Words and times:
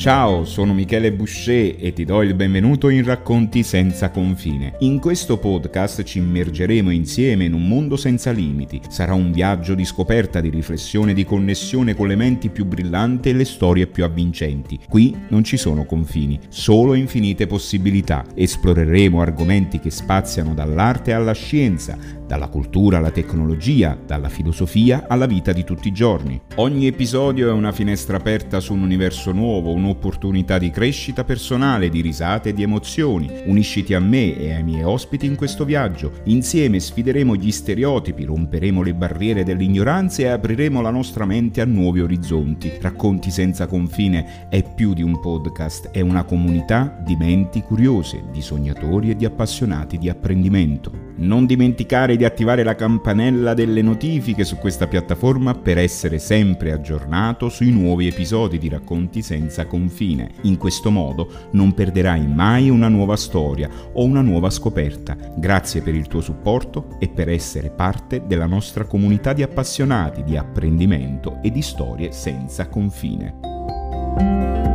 Ciao, 0.00 0.46
sono 0.46 0.72
Michele 0.72 1.12
Boucher 1.12 1.76
e 1.78 1.92
ti 1.92 2.06
do 2.06 2.22
il 2.22 2.32
benvenuto 2.32 2.88
in 2.88 3.04
Racconti 3.04 3.62
senza 3.62 4.08
confine. 4.08 4.76
In 4.78 4.98
questo 4.98 5.36
podcast 5.36 6.04
ci 6.04 6.16
immergeremo 6.16 6.88
insieme 6.88 7.44
in 7.44 7.52
un 7.52 7.68
mondo 7.68 7.98
senza 7.98 8.30
limiti. 8.30 8.80
Sarà 8.88 9.12
un 9.12 9.30
viaggio 9.30 9.74
di 9.74 9.84
scoperta, 9.84 10.40
di 10.40 10.48
riflessione, 10.48 11.12
di 11.12 11.26
connessione 11.26 11.94
con 11.94 12.08
le 12.08 12.16
menti 12.16 12.48
più 12.48 12.64
brillanti 12.64 13.28
e 13.28 13.34
le 13.34 13.44
storie 13.44 13.88
più 13.88 14.02
avvincenti. 14.02 14.78
Qui 14.88 15.14
non 15.28 15.44
ci 15.44 15.58
sono 15.58 15.84
confini, 15.84 16.40
solo 16.48 16.94
infinite 16.94 17.46
possibilità. 17.46 18.24
Esploreremo 18.34 19.20
argomenti 19.20 19.80
che 19.80 19.90
spaziano 19.90 20.54
dall'arte 20.54 21.12
alla 21.12 21.32
scienza, 21.32 21.98
dalla 22.26 22.48
cultura 22.48 22.98
alla 22.98 23.10
tecnologia, 23.10 23.98
dalla 24.06 24.30
filosofia 24.30 25.04
alla 25.08 25.26
vita 25.26 25.52
di 25.52 25.62
tutti 25.64 25.88
i 25.88 25.92
giorni. 25.92 26.40
Ogni 26.54 26.86
episodio 26.86 27.50
è 27.50 27.52
una 27.52 27.72
finestra 27.72 28.16
aperta 28.16 28.60
su 28.60 28.72
un 28.72 28.82
universo 28.82 29.32
nuovo, 29.32 29.72
un'opportunità 29.90 30.58
di 30.58 30.70
crescita 30.70 31.24
personale, 31.24 31.88
di 31.88 32.00
risate 32.00 32.50
e 32.50 32.52
di 32.54 32.62
emozioni. 32.62 33.28
Unisciti 33.44 33.94
a 33.94 34.00
me 34.00 34.36
e 34.36 34.54
ai 34.54 34.62
miei 34.62 34.84
ospiti 34.84 35.26
in 35.26 35.34
questo 35.34 35.64
viaggio. 35.64 36.12
Insieme 36.24 36.78
sfideremo 36.78 37.34
gli 37.34 37.50
stereotipi, 37.50 38.24
romperemo 38.24 38.82
le 38.82 38.94
barriere 38.94 39.42
dell'ignoranza 39.42 40.22
e 40.22 40.28
apriremo 40.28 40.80
la 40.80 40.90
nostra 40.90 41.24
mente 41.24 41.60
a 41.60 41.64
nuovi 41.64 42.00
orizzonti. 42.00 42.72
Racconti 42.80 43.30
senza 43.30 43.66
confine 43.66 44.48
è 44.48 44.62
più 44.62 44.94
di 44.94 45.02
un 45.02 45.18
podcast, 45.20 45.90
è 45.90 46.00
una 46.00 46.24
comunità 46.24 47.00
di 47.04 47.16
menti 47.16 47.60
curiose, 47.62 48.24
di 48.30 48.40
sognatori 48.40 49.10
e 49.10 49.16
di 49.16 49.24
appassionati 49.24 49.98
di 49.98 50.08
apprendimento. 50.08 51.09
Non 51.20 51.44
dimenticare 51.44 52.16
di 52.16 52.24
attivare 52.24 52.62
la 52.62 52.74
campanella 52.74 53.52
delle 53.52 53.82
notifiche 53.82 54.42
su 54.42 54.56
questa 54.56 54.86
piattaforma 54.86 55.52
per 55.52 55.76
essere 55.76 56.18
sempre 56.18 56.72
aggiornato 56.72 57.50
sui 57.50 57.70
nuovi 57.70 58.06
episodi 58.06 58.56
di 58.56 58.70
Racconti 58.70 59.20
senza 59.20 59.66
confine. 59.66 60.30
In 60.42 60.56
questo 60.56 60.90
modo 60.90 61.30
non 61.50 61.74
perderai 61.74 62.26
mai 62.26 62.70
una 62.70 62.88
nuova 62.88 63.16
storia 63.16 63.68
o 63.92 64.04
una 64.04 64.22
nuova 64.22 64.48
scoperta. 64.48 65.14
Grazie 65.36 65.82
per 65.82 65.94
il 65.94 66.06
tuo 66.06 66.22
supporto 66.22 66.96
e 66.98 67.10
per 67.10 67.28
essere 67.28 67.68
parte 67.68 68.22
della 68.26 68.46
nostra 68.46 68.84
comunità 68.84 69.34
di 69.34 69.42
appassionati 69.42 70.24
di 70.24 70.38
apprendimento 70.38 71.40
e 71.42 71.50
di 71.50 71.60
storie 71.60 72.12
senza 72.12 72.66
confine. 72.68 74.69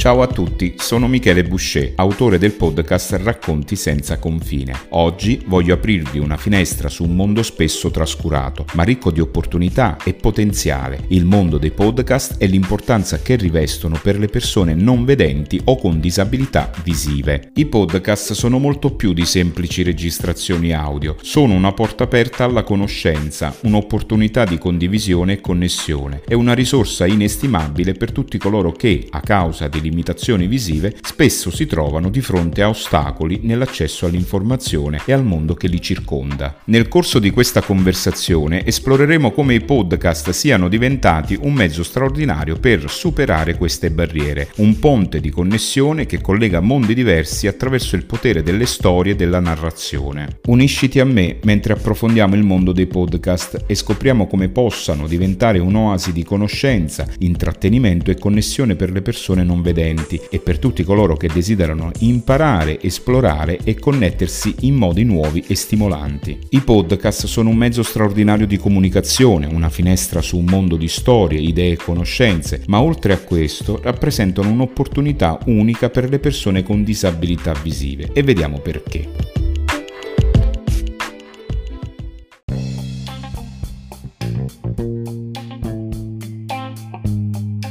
Ciao 0.00 0.22
a 0.22 0.26
tutti, 0.28 0.76
sono 0.78 1.08
Michele 1.08 1.44
Boucher, 1.44 1.92
autore 1.96 2.38
del 2.38 2.52
podcast 2.52 3.20
Racconti 3.22 3.76
senza 3.76 4.18
confine. 4.18 4.72
Oggi 4.92 5.42
voglio 5.44 5.74
aprirvi 5.74 6.18
una 6.18 6.38
finestra 6.38 6.88
su 6.88 7.04
un 7.04 7.14
mondo 7.14 7.42
spesso 7.42 7.90
trascurato, 7.90 8.64
ma 8.76 8.82
ricco 8.82 9.10
di 9.10 9.20
opportunità 9.20 9.98
e 10.02 10.14
potenziale, 10.14 11.04
il 11.08 11.26
mondo 11.26 11.58
dei 11.58 11.72
podcast 11.72 12.36
e 12.38 12.46
l'importanza 12.46 13.20
che 13.20 13.36
rivestono 13.36 14.00
per 14.02 14.18
le 14.18 14.28
persone 14.28 14.72
non 14.72 15.04
vedenti 15.04 15.60
o 15.64 15.76
con 15.76 16.00
disabilità 16.00 16.70
visive. 16.82 17.50
I 17.56 17.66
podcast 17.66 18.32
sono 18.32 18.58
molto 18.58 18.94
più 18.94 19.12
di 19.12 19.26
semplici 19.26 19.82
registrazioni 19.82 20.72
audio, 20.72 21.16
sono 21.20 21.52
una 21.52 21.72
porta 21.72 22.04
aperta 22.04 22.44
alla 22.44 22.62
conoscenza, 22.62 23.54
un'opportunità 23.64 24.46
di 24.46 24.56
condivisione 24.56 25.34
e 25.34 25.40
connessione 25.42 26.22
e 26.26 26.34
una 26.34 26.54
risorsa 26.54 27.04
inestimabile 27.04 27.92
per 27.92 28.12
tutti 28.12 28.38
coloro 28.38 28.72
che, 28.72 29.06
a 29.10 29.20
causa 29.20 29.68
di 29.68 29.88
limitazioni 29.90 30.46
visive 30.46 30.96
spesso 31.02 31.50
si 31.50 31.66
trovano 31.66 32.08
di 32.08 32.20
fronte 32.20 32.62
a 32.62 32.68
ostacoli 32.68 33.40
nell'accesso 33.42 34.06
all'informazione 34.06 35.00
e 35.04 35.12
al 35.12 35.24
mondo 35.24 35.54
che 35.54 35.66
li 35.66 35.82
circonda. 35.82 36.60
Nel 36.66 36.88
corso 36.88 37.18
di 37.18 37.30
questa 37.30 37.60
conversazione 37.60 38.64
esploreremo 38.64 39.32
come 39.32 39.54
i 39.54 39.60
podcast 39.60 40.30
siano 40.30 40.68
diventati 40.68 41.36
un 41.40 41.52
mezzo 41.52 41.82
straordinario 41.82 42.56
per 42.56 42.88
superare 42.88 43.56
queste 43.56 43.90
barriere, 43.90 44.50
un 44.56 44.78
ponte 44.78 45.20
di 45.20 45.30
connessione 45.30 46.06
che 46.06 46.20
collega 46.20 46.60
mondi 46.60 46.94
diversi 46.94 47.46
attraverso 47.46 47.96
il 47.96 48.06
potere 48.06 48.42
delle 48.42 48.66
storie 48.66 49.12
e 49.12 49.16
della 49.16 49.40
narrazione. 49.40 50.38
Unisciti 50.46 51.00
a 51.00 51.04
me 51.04 51.38
mentre 51.42 51.72
approfondiamo 51.72 52.34
il 52.34 52.42
mondo 52.42 52.72
dei 52.72 52.86
podcast 52.86 53.64
e 53.66 53.74
scopriamo 53.74 54.26
come 54.26 54.48
possano 54.48 55.06
diventare 55.06 55.58
un'oasi 55.58 56.12
di 56.12 56.22
conoscenza, 56.22 57.06
intrattenimento 57.18 58.10
e 58.10 58.18
connessione 58.18 58.76
per 58.76 58.92
le 58.92 59.02
persone 59.02 59.42
non 59.42 59.60
vedenti 59.62 59.78
studenti 59.80 60.20
e 60.28 60.38
per 60.40 60.58
tutti 60.58 60.84
coloro 60.84 61.16
che 61.16 61.28
desiderano 61.32 61.90
imparare, 62.00 62.80
esplorare 62.82 63.58
e 63.64 63.78
connettersi 63.78 64.54
in 64.60 64.74
modi 64.74 65.04
nuovi 65.04 65.42
e 65.46 65.54
stimolanti. 65.54 66.38
I 66.50 66.60
podcast 66.60 67.26
sono 67.26 67.48
un 67.48 67.56
mezzo 67.56 67.82
straordinario 67.82 68.46
di 68.46 68.58
comunicazione, 68.58 69.46
una 69.46 69.70
finestra 69.70 70.20
su 70.20 70.36
un 70.36 70.44
mondo 70.44 70.76
di 70.76 70.88
storie, 70.88 71.40
idee 71.40 71.72
e 71.72 71.76
conoscenze, 71.76 72.62
ma 72.66 72.82
oltre 72.82 73.14
a 73.14 73.18
questo 73.18 73.80
rappresentano 73.82 74.50
un'opportunità 74.50 75.38
unica 75.46 75.88
per 75.88 76.08
le 76.08 76.18
persone 76.18 76.62
con 76.62 76.84
disabilità 76.84 77.54
visive 77.62 78.10
e 78.12 78.22
vediamo 78.22 78.58
perché. 78.58 79.29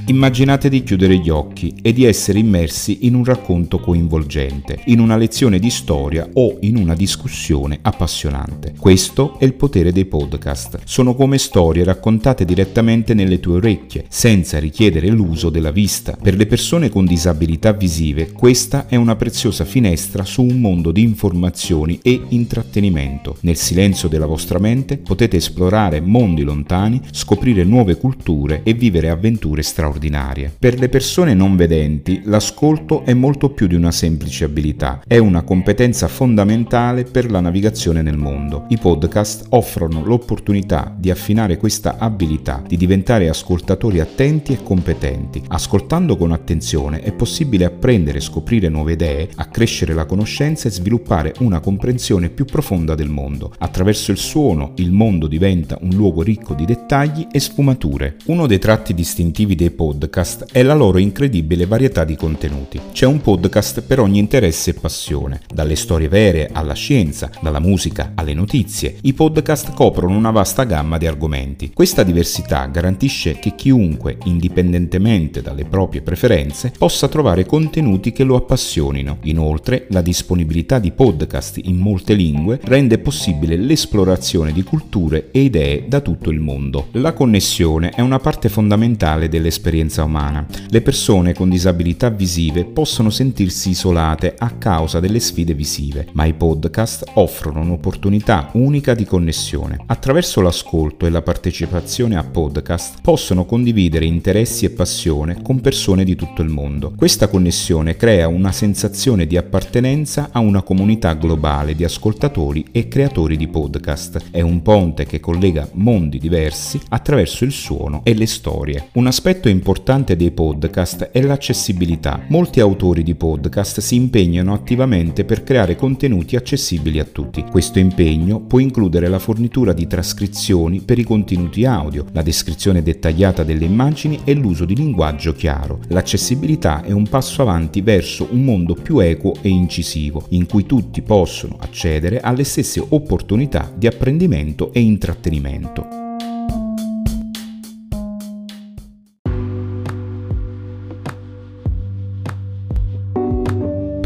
Immaginate 0.10 0.70
di 0.70 0.82
chiudere 0.82 1.18
gli 1.18 1.30
occhi 1.30 1.76
e 1.84 1.94
di 1.94 2.04
essere 2.04 2.40
immersi 2.40 3.06
in 3.06 3.14
un 3.14 3.24
racconto 3.24 3.80
coinvolgente, 3.80 4.82
in 4.86 5.00
una 5.00 5.16
lezione 5.16 5.60
di 5.60 5.70
storia 5.70 6.28
o 6.34 6.58
in 6.62 6.78
una 6.78 6.96
discussione 6.96 7.78
appassionante. 7.80 8.74
Questo 8.76 9.38
è 9.38 9.46
il 9.46 9.54
potere 9.54 9.92
dei 9.92 10.06
podcast. 10.06 10.80
Sono 10.84 11.14
come 11.14 11.38
storie 11.38 11.84
raccontate 11.84 12.44
direttamente 12.44 13.14
nelle 13.14 13.40
tue 13.40 13.58
orecchie, 13.58 14.06
senza 14.10 14.58
richiedere 14.58 15.10
l'uso 15.10 15.52
della 15.52 15.70
vista. 15.70 16.18
Per 16.20 16.36
le 16.36 16.48
persone 16.48 16.90
con 16.90 17.06
disabilità 17.06 17.72
visive 17.74 18.32
questa 18.32 18.88
è 18.88 18.96
una 18.96 19.16
preziosa 19.16 19.64
finestra 19.64 20.26
su 20.26 20.42
un 20.42 20.60
mondo 20.60 20.92
di 20.92 21.04
informazioni 21.04 22.00
e 22.02 22.20
intrattenimento. 22.30 23.38
Nel 23.42 23.58
silenzio 23.58 24.10
della 24.10 24.26
vostra 24.26 24.58
mente 24.58 24.98
potete 24.98 25.38
esplorare 25.38 26.02
mondi 26.02 26.42
lontani, 26.42 27.00
scoprire 27.12 27.64
nuove 27.64 27.98
culture 27.98 28.62
e 28.64 28.74
vivere 28.74 29.12
avventure 29.12 29.62
straordinarie 29.62 29.98
straordinarie. 30.00 30.54
Per 30.58 30.80
le 30.80 30.90
persone 30.90 31.34
non 31.34 31.56
vedenti 31.56 32.22
l'ascolto 32.24 33.04
è 33.04 33.14
molto 33.14 33.50
più 33.50 33.68
di 33.68 33.76
una 33.76 33.92
semplice 33.92 34.46
abilità, 34.46 35.02
è 35.06 35.18
una 35.18 35.44
competenza 35.44 36.08
fondamentale 36.08 37.04
per 37.04 37.30
la 37.30 37.42
navigazione 37.42 38.02
nel 38.02 38.18
mondo. 38.18 38.66
I 38.70 38.78
podcast 38.78 39.48
offrono 39.50 40.04
l'opportunità 40.04 40.94
di 40.98 41.12
affinare 41.12 41.58
questa 41.58 41.98
abilità, 41.98 42.64
di 42.66 42.78
diventare 42.78 43.28
ascoltatori 43.28 44.00
attenti 44.00 44.54
e 44.54 44.64
competenti. 44.64 45.44
Ascoltando 45.48 46.16
con 46.16 46.32
attenzione 46.32 47.02
è 47.02 47.12
possibile 47.12 47.66
apprendere 47.66 48.20
e 48.20 48.22
scoprire 48.22 48.70
nuove 48.70 48.94
idee, 48.94 49.30
accrescere 49.36 49.94
la 49.94 50.06
conoscenza 50.06 50.68
e 50.68 50.72
sviluppare 50.72 51.34
una 51.40 51.60
comprensione 51.60 52.30
più 52.30 52.46
profonda 52.46 52.96
del 52.96 53.10
mondo. 53.10 53.54
Attraverso 53.58 54.12
il 54.12 54.18
suono 54.18 54.72
il 54.76 54.92
mondo 54.92 55.28
diventa 55.28 55.78
un 55.82 55.90
luogo 55.90 56.22
ricco 56.22 56.54
di 56.54 56.66
dettagli 56.66 57.28
e 57.32 57.40
sfumature. 57.40 58.16
Uno 58.28 58.48
dei 58.48 58.60
tratti 58.60 58.94
distintivi 58.94 59.56
dei 59.56 59.72
podcast 59.72 59.89
podcast 59.90 60.46
è 60.52 60.62
la 60.62 60.76
loro 60.76 61.00
incredibile 61.00 61.66
varietà 61.66 62.04
di 62.04 62.16
contenuti. 62.16 62.80
C'è 62.92 63.08
un 63.08 63.22
podcast 63.22 63.82
per 63.82 64.00
ogni 64.00 64.20
interesse 64.20 64.70
e 64.70 64.74
passione, 64.76 65.42
dalle 65.52 65.76
storie 65.76 66.08
vere 66.08 66.48
alla 66.54 66.74
scienza, 66.74 67.32
dalla 67.42 67.60
musica 67.60 68.12
alle 68.14 68.36
notizie. 68.36 68.98
I 69.02 69.14
podcast 69.14 69.74
coprono 69.74 70.16
una 70.16 70.30
vasta 70.30 70.66
gamma 70.66 71.00
di 71.00 71.08
argomenti. 71.08 71.72
Questa 71.74 72.04
diversità 72.04 72.68
garantisce 72.68 73.40
che 73.40 73.56
chiunque, 73.56 74.18
indipendentemente 74.26 75.42
dalle 75.42 75.66
proprie 75.66 76.02
preferenze, 76.02 76.72
possa 76.78 77.08
trovare 77.08 77.48
contenuti 77.48 78.12
che 78.12 78.24
lo 78.24 78.36
appassionino. 78.36 79.18
Inoltre, 79.24 79.88
la 79.90 80.02
disponibilità 80.02 80.78
di 80.78 80.92
podcast 80.92 81.60
in 81.64 81.78
molte 81.78 82.14
lingue 82.14 82.60
rende 82.66 83.00
possibile 83.00 83.56
l'esplorazione 83.56 84.52
di 84.52 84.62
culture 84.62 85.30
e 85.32 85.40
idee 85.40 85.86
da 85.88 86.00
tutto 86.00 86.30
il 86.30 86.40
mondo. 86.40 86.90
La 86.92 87.14
connessione 87.14 87.90
è 87.90 88.02
una 88.02 88.20
parte 88.20 88.50
fondamentale 88.50 89.30
dell'esperienza 89.30 89.78
dell'esperienza 89.80 90.04
umana. 90.04 90.46
Le 90.70 90.82
persone 90.82 91.34
con 91.34 91.50
disabilità 91.50 92.10
visive 92.10 92.66
possono 92.66 93.10
sentirsi 93.10 93.70
isolate 93.70 94.36
a 94.38 94.52
causa 94.52 95.00
delle 95.00 95.20
sfide 95.20 95.54
visive, 95.54 96.08
ma 96.14 96.26
i 96.26 96.34
podcast 96.34 97.12
offrono 97.14 97.62
un'opportunità 97.62 98.50
unica 98.54 98.94
di 98.94 99.06
connessione. 99.06 99.80
Attraverso 99.86 100.42
l'ascolto 100.42 101.06
e 101.06 101.10
la 101.10 101.22
partecipazione 101.22 102.18
a 102.18 102.24
podcast 102.24 103.00
possono 103.02 103.46
condividere 103.46 104.06
interessi 104.06 104.66
e 104.66 104.72
passione 104.72 105.42
con 105.42 105.62
persone 105.62 106.04
di 106.04 106.16
tutto 106.16 106.42
il 106.42 106.50
mondo. 106.50 106.94
Questa 106.96 107.28
connessione 107.28 107.96
crea 107.96 108.28
una 108.28 108.52
sensazione 108.52 109.26
di 109.26 109.38
appartenenza 109.38 110.30
a 110.32 110.40
una 110.40 110.62
comunità 110.62 111.14
globale 111.14 111.76
di 111.76 111.84
ascoltatori 111.84 112.66
e 112.72 112.88
creatori 112.88 113.38
di 113.38 113.48
podcast. 113.48 114.26
È 114.32 114.42
un 114.42 114.62
ponte 114.62 115.06
che 115.06 115.20
collega 115.20 115.68
mondi 115.74 116.20
diversi 116.20 116.80
attraverso 116.90 117.44
il 117.44 117.52
suono 117.52 118.02
e 118.04 118.14
le 118.14 118.26
storie. 118.26 118.90
Un 118.94 119.08
aspetto 119.08 119.48
importante 119.48 119.59
importante 119.60 120.16
dei 120.16 120.32
podcast 120.32 121.10
è 121.12 121.22
l'accessibilità. 121.22 122.22
Molti 122.30 122.62
autori 122.62 123.04
di 123.04 123.14
podcast 123.14 123.82
si 123.82 123.96
impegnano 123.96 124.54
attivamente 124.54 125.26
per 125.26 125.44
creare 125.44 125.76
contenuti 125.76 126.38
accessibili 126.38 126.98
a 126.98 127.04
tutti. 127.04 127.44
Questo 127.44 127.78
impegno 127.78 128.40
può 128.40 128.60
includere 128.60 129.10
la 129.10 129.20
fornitura 129.20 129.74
di 129.74 129.86
trascrizioni 129.86 130.80
per 130.80 130.98
i 130.98 131.04
contenuti 131.04 131.66
audio, 131.66 132.06
la 132.14 132.22
descrizione 132.22 132.82
dettagliata 132.82 133.44
delle 133.44 133.66
immagini 133.66 134.22
e 134.24 134.34
l'uso 134.34 134.64
di 134.64 134.76
linguaggio 134.76 135.34
chiaro. 135.34 135.82
L'accessibilità 135.90 136.82
è 136.84 136.92
un 136.92 137.08
passo 137.10 137.42
avanti 137.42 137.82
verso 137.82 138.30
un 138.32 138.46
mondo 138.46 138.76
più 138.76 139.00
equo 139.00 139.36
e 139.42 139.50
incisivo, 139.50 140.26
in 140.30 140.46
cui 140.46 140.66
tutti 140.66 141.02
possono 141.02 141.58
accedere 141.60 142.22
alle 142.22 142.46
stesse 142.46 142.82
opportunità 142.88 143.70
di 143.76 143.88
apprendimento 143.88 144.72
e 144.72 144.80
intrattenimento. 144.80 146.09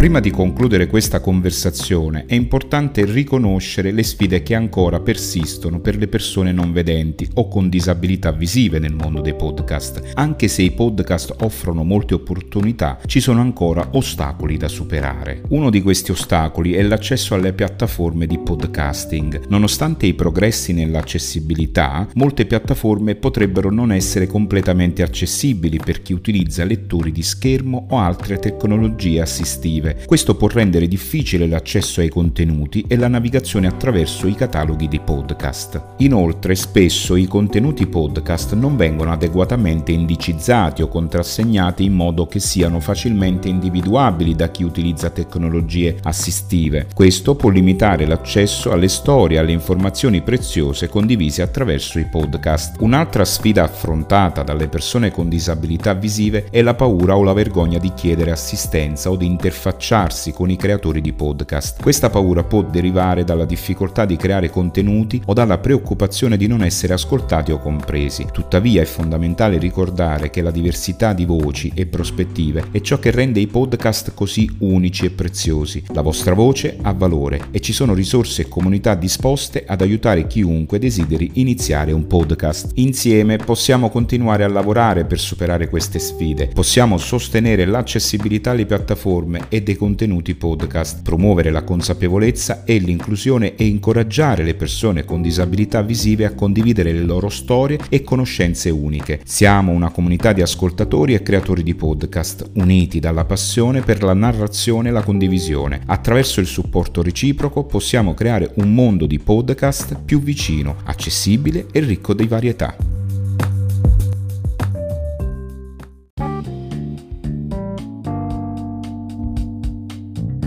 Prima 0.04 0.20
di 0.20 0.32
concludere 0.32 0.88
questa 0.88 1.22
conversazione 1.22 2.26
è 2.28 2.34
importante 2.34 3.06
riconoscere 3.06 3.92
le 3.92 4.04
sfide 4.04 4.44
che 4.44 4.54
ancora 4.54 5.00
persistono 5.00 5.80
per 5.80 5.96
le 5.96 6.10
persone 6.10 6.52
non 6.52 6.74
vedenti 6.74 7.26
o 7.36 7.48
con 7.48 7.70
disabilità 7.70 8.34
visive 8.34 8.80
nel 8.80 8.94
mondo 8.94 9.22
dei 9.22 9.34
podcast. 9.34 10.12
Anche 10.16 10.50
se 10.50 10.62
i 10.62 10.72
podcast 10.72 11.36
offrono 11.40 11.86
molte 11.86 12.16
opportunità, 12.16 13.00
ci 13.06 13.22
sono 13.22 13.40
ancora 13.40 13.92
ostacoli 13.94 14.58
da 14.58 14.68
superare. 14.68 15.42
Uno 15.52 15.70
di 15.70 15.82
questi 15.82 16.12
ostacoli 16.12 16.74
è 16.74 16.82
l'accesso 16.82 17.34
alle 17.34 17.54
piattaforme 17.54 18.28
di 18.28 18.38
podcasting. 18.40 19.46
Nonostante 19.48 20.06
i 20.06 20.16
progressi 20.16 20.74
nell'accessibilità, 20.74 22.10
molte 22.16 22.46
piattaforme 22.46 23.16
potrebbero 23.16 23.72
non 23.72 23.94
essere 23.94 24.28
completamente 24.28 25.02
accessibili 25.02 25.78
per 25.78 26.02
chi 26.02 26.12
utilizza 26.12 26.66
lettori 26.66 27.14
di 27.14 27.24
schermo 27.24 27.88
o 27.90 28.00
altre 28.00 28.38
tecnologie 28.38 29.22
assistive 29.22 29.92
questo 30.06 30.36
può 30.36 30.48
rendere 30.48 30.88
difficile 30.88 31.48
l'accesso 31.48 32.02
ai 32.02 32.10
contenuti 32.10 32.84
e 32.88 32.96
la 32.96 33.08
navigazione 33.08 33.68
attraverso 33.68 34.28
i 34.28 34.36
cataloghi 34.36 34.88
di 34.88 35.00
podcast. 35.00 35.82
Inoltre, 35.98 36.56
spesso 36.56 37.16
i 37.16 37.26
contenuti 37.26 37.88
podcast 37.88 38.54
non 38.54 38.76
vengono 38.76 39.12
adeguatamente 39.12 39.92
indicizzati 39.92 40.82
o 40.82 40.88
contrassegnati 40.88 41.84
in 41.84 41.94
modo 41.94 42.26
che 42.26 42.40
siano 42.40 42.80
facilmente 42.80 43.48
individuabili 43.48 44.36
da 44.36 44.50
chi 44.50 44.64
utilizza 44.64 45.10
tecnologie 45.10 45.98
assistive. 46.04 46.88
Questo 46.94 47.36
può 47.36 47.50
limitare 47.50 48.06
l'accesso 48.06 48.72
alle 48.72 48.88
storie 48.88 49.38
e 49.38 49.40
alle 49.40 49.52
informazioni 49.52 50.22
preziose 50.22 50.90
condivise 50.90 51.42
attraverso 51.42 52.00
i 52.00 52.06
podcast. 52.06 52.78
Un'altra 52.80 53.26
sfida 53.26 53.64
affrontata 53.64 54.44
dalle 54.44 54.68
persone 54.68 55.12
con 55.12 55.30
disabilità 55.30 55.94
visive 55.94 56.48
è 56.50 56.62
la 56.62 56.74
paura 56.74 57.16
o 57.16 57.24
la 57.24 57.34
vergogna 57.34 57.80
di 57.80 57.94
chiedere 57.94 58.32
assistenza 58.32 59.10
o 59.10 59.16
di 59.16 59.26
interfacciare 59.26 59.82
affacciarsi 59.84 60.32
con 60.32 60.50
i 60.50 60.56
creatori 60.56 61.02
di 61.02 61.12
podcast. 61.12 61.82
Questa 61.82 62.10
paura 62.10 62.44
può 62.44 62.64
derivare 62.64 63.26
dalla 63.26 63.44
difficoltà 63.44 64.06
di 64.06 64.16
creare 64.16 64.50
contenuti 64.50 65.22
o 65.26 65.34
dalla 65.34 65.58
preoccupazione 65.58 66.38
di 66.38 66.48
non 66.48 66.64
essere 66.64 66.94
ascoltati 66.94 67.52
o 67.52 67.60
compresi. 67.60 68.26
Tuttavia 68.32 68.82
è 68.82 68.86
fondamentale 68.86 69.58
ricordare 69.58 70.30
che 70.30 70.42
la 70.42 70.52
diversità 70.52 71.12
di 71.12 71.26
voci 71.26 71.72
e 71.76 71.86
prospettive 71.86 72.68
è 72.72 72.80
ciò 72.80 72.98
che 72.98 73.12
rende 73.12 73.42
i 73.42 73.48
podcast 73.48 74.14
così 74.14 74.50
unici 74.60 75.06
e 75.06 75.10
preziosi. 75.10 75.84
La 75.94 76.02
vostra 76.02 76.34
voce 76.34 76.78
ha 76.82 76.94
valore 76.94 77.48
e 77.52 77.60
ci 77.60 77.74
sono 77.74 77.94
risorse 77.94 78.44
e 78.44 78.48
comunità 78.48 78.96
disposte 78.96 79.66
ad 79.68 79.82
aiutare 79.82 80.28
chiunque 80.28 80.80
desideri 80.80 81.32
iniziare 81.34 81.92
un 81.92 82.08
podcast. 82.08 82.72
Insieme 82.76 83.36
possiamo 83.36 83.90
continuare 83.90 84.46
a 84.46 84.48
lavorare 84.48 85.04
per 85.04 85.20
superare 85.20 85.68
queste 85.68 86.00
sfide, 86.00 86.48
possiamo 86.54 86.98
sostenere 86.98 87.66
l'accessibilità 87.66 88.52
alle 88.52 88.66
piattaforme 88.66 89.48
e 89.50 89.62
dei 89.64 89.76
contenuti 89.76 90.36
podcast, 90.36 91.02
promuovere 91.02 91.50
la 91.50 91.64
consapevolezza 91.64 92.64
e 92.66 92.78
l'inclusione 92.78 93.56
e 93.56 93.66
incoraggiare 93.66 94.44
le 94.44 94.54
persone 94.54 95.06
con 95.06 95.22
disabilità 95.22 95.82
visive 95.82 96.26
a 96.26 96.34
condividere 96.34 96.92
le 96.92 97.04
loro 97.04 97.30
storie 97.30 97.80
e 97.90 98.04
conoscenze 98.04 98.70
uniche. 98.70 99.22
Siamo 99.24 99.72
una 99.72 99.90
comunità 99.90 100.34
di 100.34 100.42
ascoltatori 100.42 101.14
e 101.14 101.24
creatori 101.24 101.64
di 101.64 101.76
podcast, 101.76 102.52
uniti 102.54 103.00
dalla 103.00 103.26
passione 103.26 103.82
per 103.82 104.04
la 104.04 104.14
narrazione 104.14 104.90
e 104.90 104.92
la 104.92 105.04
condivisione. 105.04 105.82
Attraverso 105.86 106.40
il 106.40 106.48
supporto 106.48 107.02
reciproco 107.02 107.64
possiamo 107.64 108.14
creare 108.14 108.52
un 108.56 108.74
mondo 108.74 109.06
di 109.06 109.20
podcast 109.20 109.98
più 110.04 110.22
vicino, 110.22 110.76
accessibile 110.84 111.68
e 111.72 111.80
ricco 111.80 112.14
di 112.14 112.28
varietà. 112.28 113.03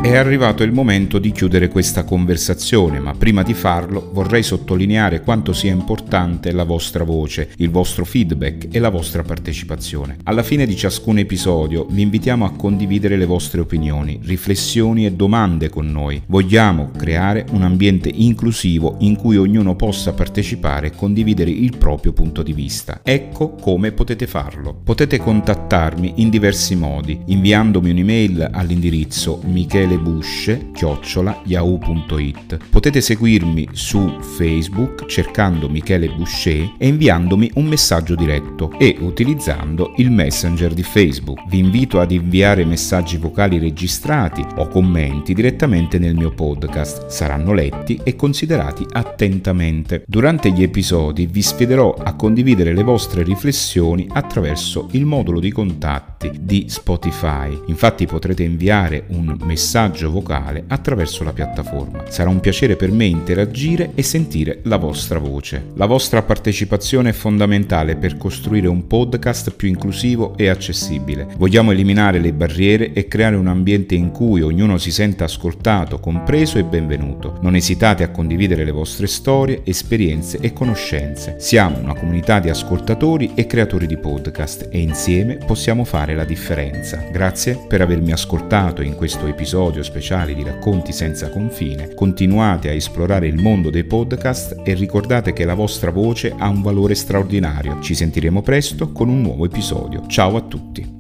È 0.07 0.15
arrivato 0.15 0.63
il 0.63 0.71
momento 0.71 1.19
di 1.19 1.33
chiudere 1.33 1.67
questa 1.67 2.05
conversazione, 2.05 3.01
ma 3.01 3.13
prima 3.13 3.43
di 3.43 3.55
farlo 3.55 4.11
vorrei 4.13 4.45
sottolineare 4.45 5.21
quanto 5.21 5.53
sia 5.53 5.73
importante 5.73 6.53
la 6.53 6.63
vostra 6.63 7.03
voce, 7.03 7.51
il 7.57 7.71
vostro 7.71 8.05
feedback 8.05 8.69
e 8.71 8.79
la 8.79 8.89
vostra 8.89 9.25
partecipazione. 9.25 10.19
Alla 10.23 10.45
fine 10.45 10.65
di 10.65 10.77
ciascun 10.77 11.19
episodio 11.19 11.89
vi 11.91 12.03
invitiamo 12.03 12.45
a 12.45 12.53
condividere 12.53 13.17
le 13.17 13.27
vostre 13.27 13.61
opinioni, 13.61 14.21
riflessioni 14.23 15.07
e 15.07 15.13
domande 15.13 15.71
con 15.71 15.91
noi. 15.91 16.23
Vogliamo 16.27 16.93
creare 16.97 17.45
un 17.51 17.63
ambiente 17.63 18.09
inclusivo 18.09 18.99
in 19.01 19.17
cui 19.17 19.37
ognuno 19.37 19.75
possa 19.75 20.13
partecipare 20.13 20.87
e 20.87 20.93
condividere 20.95 21.51
il 21.51 21.77
proprio 21.77 22.13
punto 22.13 22.45
di 22.45 22.53
vista. 22.53 23.01
Ecco 23.03 23.57
come 23.57 23.91
potete 23.91 24.29
farlo. 24.29 24.73
Potete 24.85 25.19
contattarmi 25.19 26.13
in 26.19 26.31
diversi 26.31 26.77
modi, 26.77 27.23
inviandomi 27.27 27.91
un'email 27.91 28.51
all'indirizzo 28.53 29.41
michele 29.47 29.95
michelebush-yahoo.it. 29.97 32.59
Potete 32.71 33.01
seguirmi 33.01 33.69
su 33.73 34.19
Facebook 34.21 35.07
cercando 35.07 35.69
Michele 35.69 36.09
Boucher 36.09 36.75
e 36.79 36.87
inviandomi 36.89 37.51
un 37.55 37.67
messaggio 37.67 38.15
diretto 38.15 38.73
e 38.79 38.97
utilizzando 39.01 39.95
il 39.97 40.11
Messenger 40.11 40.75
di 40.75 40.83
Facebook. 40.83 41.47
Vi 41.49 41.59
invito 41.59 42.01
ad 42.01 42.11
inviare 42.11 42.65
messaggi 42.65 43.17
vocali 43.17 43.59
registrati 43.59 44.45
o 44.57 44.69
commenti 44.69 45.35
direttamente 45.35 45.99
nel 45.99 46.15
mio 46.15 46.31
podcast. 46.31 47.07
Saranno 47.07 47.53
letti 47.53 48.01
e 48.03 48.17
considerati 48.17 48.85
attentamente. 48.91 50.03
Durante 50.07 50.51
gli 50.51 50.63
episodi 50.63 51.27
vi 51.27 51.43
sfiderò 51.43 51.95
a 51.95 52.15
condividere 52.15 52.75
le 52.75 52.83
vostre 52.83 53.23
riflessioni 53.23 54.07
attraverso 54.11 54.89
il 54.93 55.07
modulo 55.07 55.41
di 55.41 55.53
contatti 55.53 56.31
di 56.41 56.67
Spotify. 56.69 57.59
Infatti 57.67 58.07
potrete 58.07 58.43
inviare 58.43 59.05
un 59.09 59.37
messaggio 59.45 59.86
messaggio 59.87 60.11
vocale 60.11 60.65
attraverso 60.67 61.23
la 61.23 61.33
piattaforma. 61.33 62.05
Sarà 62.09 62.29
un 62.29 62.41
piacere 62.41 62.77
per 62.77 62.91
me 62.91 63.05
interagire 63.05 63.93
e 63.95 64.03
sentire 64.03 64.61
la 64.65 64.77
vostra 64.77 65.19
voce. 65.19 65.71
La 65.75 65.87
vostra 65.87 66.23
partecipazione 66.23 67.11
è 67.11 67.13
fondamentale 67.13 67.97
per 67.97 68.17
costruire 68.17 68.67
un 68.67 68.87
podcast 68.87 69.53
più 69.53 69.69
inclusivo 69.69 70.37
e 70.37 70.49
accessibile. 70.49 71.29
Vogliamo 71.37 71.71
eliminare 71.71 72.19
le 72.19 72.33
barriere 72.33 72.93
e 72.93 73.07
creare 73.07 73.37
un 73.37 73.47
ambiente 73.47 73.95
in 73.95 74.11
cui 74.11 74.43
ognuno 74.43 74.77
si 74.79 74.91
senta 74.91 75.25
ascoltato, 75.25 76.01
compreso 76.01 76.59
e 76.59 76.65
benvenuto. 76.65 77.39
Non 77.41 77.55
esitate 77.55 78.03
a 78.03 78.11
condividere 78.11 78.65
le 78.65 78.73
vostre 78.73 79.07
storie, 79.07 79.61
esperienze 79.65 80.39
e 80.41 80.53
conoscenze. 80.53 81.37
Siamo 81.39 81.79
una 81.79 81.95
comunità 81.95 82.41
di 82.41 82.49
ascoltatori 82.49 83.33
e 83.35 83.47
creatori 83.47 83.87
di 83.87 83.97
podcast 83.97 84.69
e 84.71 84.81
insieme 84.81 85.37
possiamo 85.37 85.85
fare 85.85 86.15
la 86.15 86.25
differenza. 86.25 87.05
Grazie 87.13 87.65
per 87.69 87.81
avermi 87.81 88.13
ascoltato 88.13 88.83
in 88.83 88.95
questo 88.95 89.27
episodio 89.27 89.76
episodio 89.77 89.83
speciale 89.83 90.35
di 90.35 90.43
Racconti 90.43 90.93
senza 90.93 91.29
confine, 91.29 91.95
continuate 91.95 92.69
a 92.69 92.73
esplorare 92.73 93.27
il 93.27 93.41
mondo 93.41 93.71
dei 93.71 93.85
podcast 93.85 94.63
e 94.65 94.75
ricordate 94.75 95.33
che 95.33 95.45
la 95.45 95.55
vostra 95.55 95.91
voce 95.91 96.35
ha 96.37 96.49
un 96.49 96.63
valore 96.63 96.95
straordinario. 96.95 97.81
Ci 97.81 97.95
sentiremo 97.95 98.43
presto 98.43 98.93
con 98.93 99.09
un 99.09 99.21
nuovo 99.21 99.45
episodio. 99.45 100.07
Ciao 100.07 100.37
a 100.37 100.41
tutti! 100.43 100.96